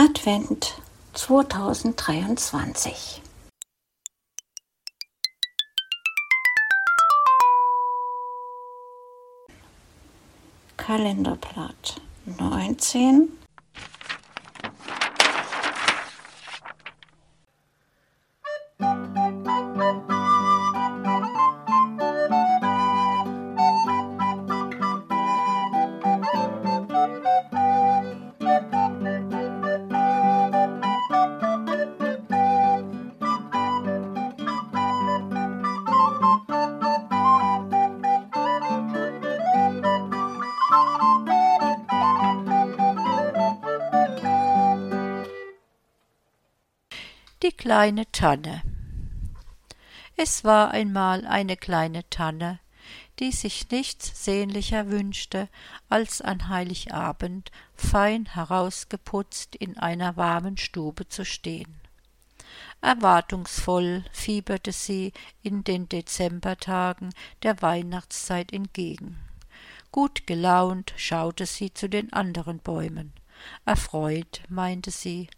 [0.00, 0.80] Advent
[1.12, 3.20] 2023.
[10.78, 13.39] Kalenderblatt 19
[47.60, 48.62] kleine Tanne
[50.16, 52.58] Es war einmal eine kleine Tanne,
[53.18, 55.46] die sich nichts sehnlicher wünschte,
[55.90, 61.74] als an Heiligabend fein herausgeputzt in einer warmen Stube zu stehen.
[62.80, 65.12] Erwartungsvoll fieberte sie
[65.42, 67.10] in den Dezembertagen
[67.42, 69.18] der Weihnachtszeit entgegen.
[69.92, 73.12] Gut gelaunt schaute sie zu den anderen Bäumen.
[73.64, 75.28] Erfreut, meinte sie,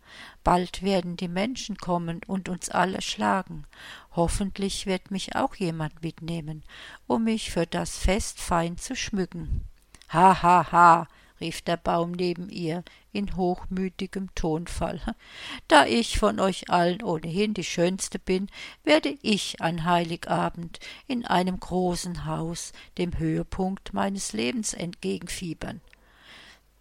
[0.45, 3.67] bald werden die Menschen kommen und uns alle schlagen.
[4.13, 6.63] Hoffentlich wird mich auch jemand mitnehmen,
[7.07, 9.69] um mich für das Fest fein zu schmücken.
[10.13, 11.09] Ha, ha, ha,
[11.43, 15.01] rief der Baum neben ihr in hochmütigem Tonfall.
[15.69, 18.49] Da ich von euch allen ohnehin die Schönste bin,
[18.85, 25.81] werde ich an Heiligabend in einem großen Haus dem Höhepunkt meines Lebens entgegenfiebern.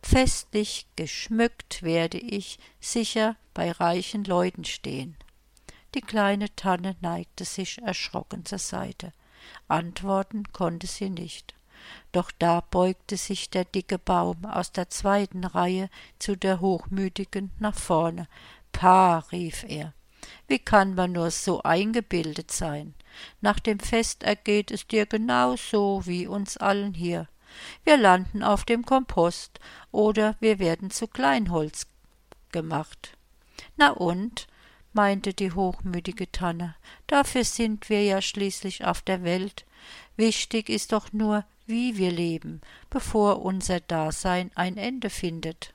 [0.03, 5.15] Festlich geschmückt werde ich sicher bei reichen Leuten stehen.
[5.95, 9.13] Die kleine Tanne neigte sich erschrocken zur Seite.
[9.67, 11.53] Antworten konnte sie nicht.
[12.11, 17.75] Doch da beugte sich der dicke Baum aus der zweiten Reihe zu der Hochmütigen nach
[17.75, 18.27] vorne.
[18.71, 19.93] Pa, rief er,
[20.47, 22.93] wie kann man nur so eingebildet sein?
[23.41, 27.27] Nach dem Fest ergeht es dir genau so wie uns allen hier.
[27.83, 29.59] Wir landen auf dem Kompost
[29.91, 31.87] oder wir werden zu Kleinholz
[32.51, 33.17] gemacht.
[33.77, 34.47] Na und?
[34.93, 36.75] meinte die hochmütige Tanne,
[37.07, 39.65] dafür sind wir ja schließlich auf der Welt.
[40.17, 45.73] Wichtig ist doch nur, wie wir leben, bevor unser Dasein ein Ende findet.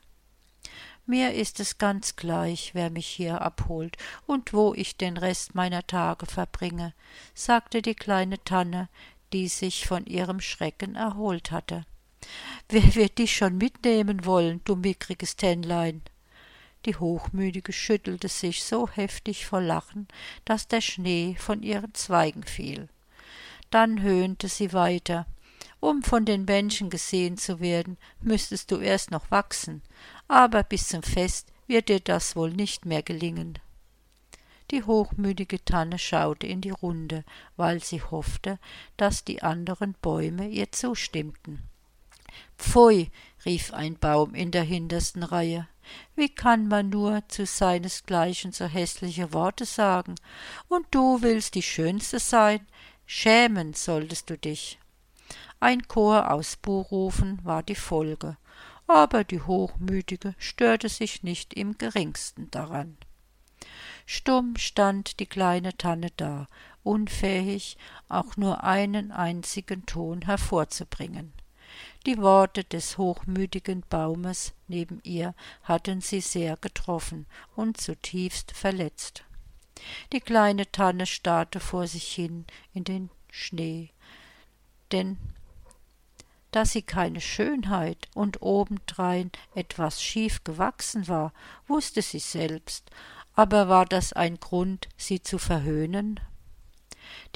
[1.09, 5.87] Mir ist es ganz gleich, wer mich hier abholt und wo ich den Rest meiner
[5.87, 6.95] Tage verbringe,
[7.33, 8.89] sagte die kleine Tanne,
[9.37, 11.85] die sich von ihrem Schrecken erholt hatte.
[12.71, 16.01] Wer wird dich schon mitnehmen wollen, du mickriges Tännlein?
[16.87, 20.09] Die Hochmütige schüttelte sich so heftig vor Lachen,
[20.47, 22.89] dass der Schnee von ihren Zweigen fiel.
[23.71, 25.27] Dann höhnte sie weiter.
[25.81, 29.83] Um von den Menschen gesehen zu werden, müßtest du erst noch wachsen,
[30.29, 33.59] aber bis zum Fest wird dir das wohl nicht mehr gelingen.
[34.71, 37.25] Die hochmütige Tanne schaute in die Runde,
[37.57, 38.59] weil sie hoffte,
[38.97, 41.63] dass die anderen Bäume ihr zustimmten.
[42.59, 43.11] Pfui,
[43.45, 45.69] rief ein Baum in der hintersten Reihe.
[46.17, 50.17] Wie kann man nur zu seinesgleichen so hässliche Worte sagen?
[50.69, 52.67] Und du willst die Schönste sein?
[53.07, 54.81] Schämen solltest du dich.
[55.61, 58.37] Ein Chor aus Buhrufen war die Folge,
[58.87, 62.99] aber die Hochmütige störte sich nicht im geringsten daran.
[64.07, 66.47] Stumm stand die kleine Tanne da,
[66.85, 67.77] unfähig,
[68.09, 71.33] auch nur einen einzigen Ton hervorzubringen.
[72.07, 75.35] Die Worte des hochmütigen Baumes neben ihr
[75.65, 79.25] hatten sie sehr getroffen und zutiefst verletzt.
[80.13, 83.91] Die kleine Tanne starrte vor sich hin in den Schnee,
[84.93, 85.19] denn
[86.53, 91.35] da sie keine Schönheit und obendrein etwas schief gewachsen war,
[91.67, 92.91] wusste sie selbst,
[93.37, 96.19] aber war das ein Grund, sie zu verhöhnen?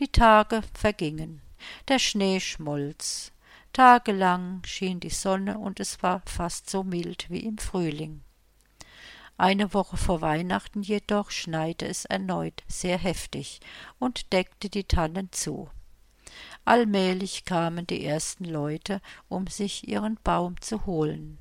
[0.00, 1.42] Die Tage vergingen,
[1.88, 3.32] der Schnee schmolz,
[3.74, 8.22] tagelang schien die Sonne und es war fast so mild wie im Frühling.
[9.36, 13.60] Eine Woche vor Weihnachten jedoch schneite es erneut sehr heftig
[13.98, 15.70] und deckte die Tannen zu.
[16.64, 21.38] Allmählich kamen die ersten Leute, um sich ihren Baum zu holen.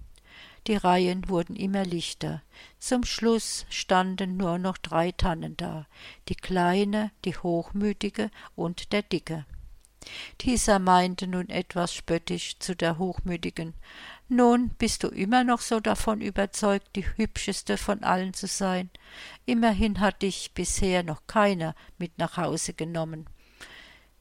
[0.69, 2.43] Die Reihen wurden immer lichter.
[2.77, 5.87] Zum Schluss standen nur noch drei Tannen da,
[6.27, 9.47] die kleine, die hochmütige und der dicke.
[10.41, 13.73] Dieser meinte nun etwas spöttisch zu der hochmütigen
[14.27, 18.91] Nun bist du immer noch so davon überzeugt, die hübscheste von allen zu sein.
[19.47, 23.25] Immerhin hat dich bisher noch keiner mit nach Hause genommen.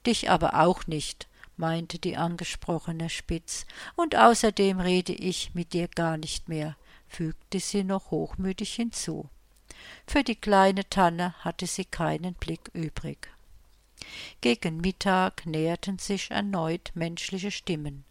[0.06, 1.28] Dich aber auch nicht
[1.58, 3.66] meinte die angesprochene spitz
[3.96, 6.76] und außerdem rede ich mit dir gar nicht mehr
[7.08, 9.28] fügte sie noch hochmütig hinzu.
[10.06, 13.28] Für die kleine Tanne hatte sie keinen Blick übrig.
[14.40, 18.04] Gegen Mittag näherten sich erneut menschliche Stimmen.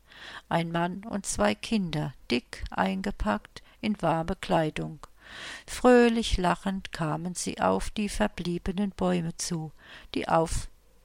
[0.50, 5.00] Ein Mann und zwei Kinder, dick eingepackt in warme Kleidung.
[5.66, 9.72] Fröhlich lachend kamen sie auf die verbliebenen Bäume zu,
[10.16, 10.28] die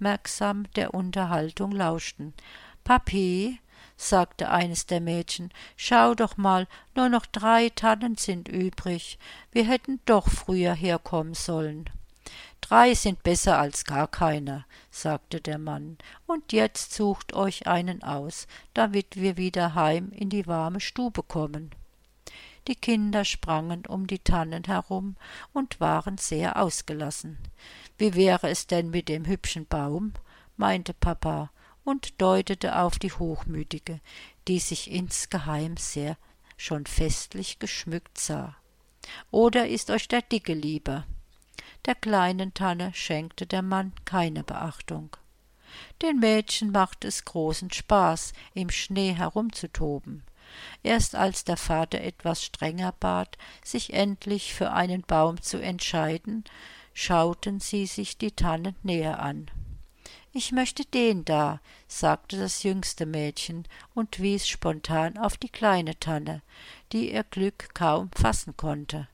[0.03, 2.35] aufmerksam der Unterhaltung lauschten.
[2.83, 3.61] Papi,
[3.97, 6.67] sagte eines der Mädchen, schau doch mal,
[6.97, 9.17] nur noch drei Tannen sind übrig.
[9.53, 11.89] Wir hätten doch früher herkommen sollen.
[12.61, 18.49] Drei sind besser als gar keiner, sagte der Mann, und jetzt sucht euch einen aus,
[18.75, 21.71] damit wir wieder heim in die warme Stube kommen.
[22.69, 25.17] Die Kinder sprangen um die Tannen herum
[25.53, 27.39] und waren sehr ausgelassen.
[28.03, 30.13] Wie wäre es denn mit dem hübschen Baum?
[30.57, 31.53] meinte Papa
[31.85, 34.01] und deutete auf die Hochmütige,
[34.49, 36.17] die sich insgeheim sehr
[36.57, 38.57] schon festlich geschmückt sah.
[39.31, 41.07] Oder ist euch der Dicke lieber?
[41.87, 45.17] Der kleinen Tanne schenkte der Mann keine Beachtung.
[46.03, 50.25] Den Mädchen machte es großen Spaß, im Schnee herumzutoben.
[50.83, 56.43] Erst als der Vater etwas strenger bat, sich endlich für einen Baum zu entscheiden,
[56.94, 59.50] schauten sie sich die Tannen näher an.
[60.35, 66.43] Ich möchte den da, sagte das jüngste Mädchen und wies spontan auf die kleine Tanne,
[66.93, 69.09] die ihr Glück kaum fassen konnte.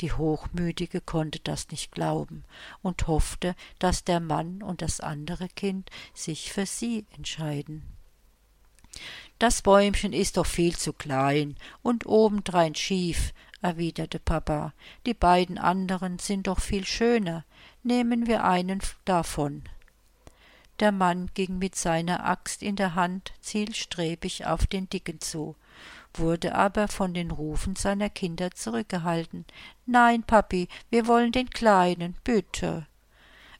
[0.00, 2.44] Die Hochmütige konnte das nicht glauben
[2.82, 7.82] und hoffte, dass der Mann und das andere Kind sich für sie entscheiden.
[9.38, 14.72] Das Bäumchen ist doch viel zu klein und obendrein schief, erwiderte Papa.
[15.06, 17.44] Die beiden anderen sind doch viel schöner.
[17.82, 19.64] Nehmen wir einen davon.
[20.80, 25.56] Der Mann ging mit seiner Axt in der Hand zielstrebig auf den Dicken zu,
[26.14, 29.44] wurde aber von den Rufen seiner Kinder zurückgehalten.
[29.86, 32.86] Nein, Papi, wir wollen den Kleinen, bitte.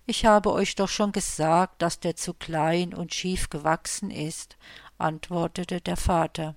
[0.06, 4.56] Ich habe euch doch schon gesagt, dass der zu klein und schief gewachsen ist,
[4.96, 6.54] antwortete der Vater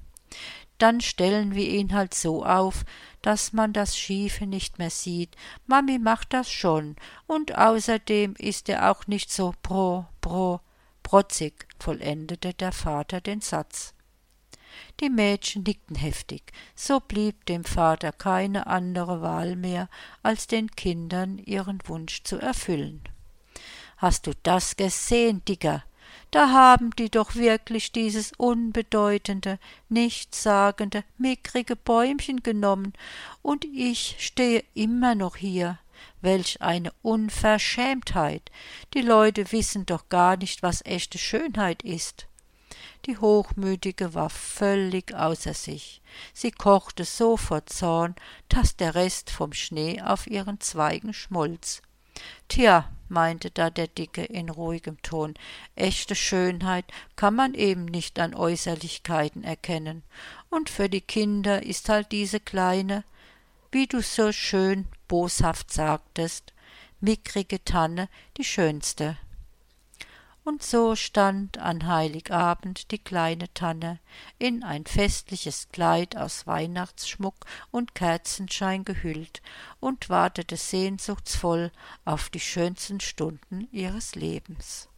[0.82, 2.86] dann stellen wir ihn halt so auf,
[3.22, 5.36] dass man das Schiefe nicht mehr sieht.
[5.68, 6.96] Mami macht das schon,
[7.28, 10.60] und außerdem ist er auch nicht so pro, pro,
[11.04, 13.94] protzig, vollendete der Vater den Satz.
[15.00, 19.90] Die Mädchen nickten heftig, so blieb dem Vater keine andere Wahl mehr,
[20.24, 23.02] als den Kindern ihren Wunsch zu erfüllen.
[23.98, 25.84] Hast du das gesehen, Dicker?
[26.32, 29.60] Da haben die doch wirklich dieses unbedeutende,
[29.90, 32.94] nichtssagende, mickrige Bäumchen genommen,
[33.42, 35.80] und ich stehe immer noch hier.
[36.22, 38.52] Welch eine Unverschämtheit.
[38.94, 42.28] Die Leute wissen doch gar nicht, was echte Schönheit ist.
[43.06, 46.02] Die Hochmütige war völlig außer sich.
[46.34, 48.16] Sie kochte so vor Zorn,
[48.50, 51.82] dass der Rest vom Schnee auf ihren Zweigen schmolz.
[52.48, 55.36] Tja, meinte da der Dicke in ruhigem Ton,
[55.76, 56.86] echte Schönheit
[57.16, 60.02] kann man eben nicht an Äußerlichkeiten erkennen.
[60.50, 63.04] Und für die Kinder ist halt diese kleine,
[63.72, 66.54] wie du so schön boshaft sagtest,
[67.00, 69.18] mickrige Tanne die schönste.
[70.44, 74.00] Und so stand an Heiligabend die kleine Tanne
[74.40, 79.44] in ein festliches Kleid aus Weihnachtsschmuck und Kerzenschein gehüllt
[79.80, 81.72] und wartete sehnsuchtsvoll
[82.06, 84.90] auf die schönsten Stunden ihres Lebens.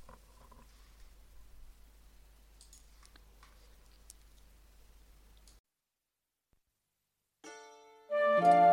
[8.39, 8.72] Du